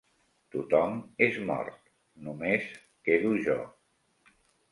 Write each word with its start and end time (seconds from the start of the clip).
Tothom 0.53 0.95
és 1.25 1.37
mort, 1.49 1.91
només 2.29 2.65
quedo 3.09 3.35
jo. 3.49 3.59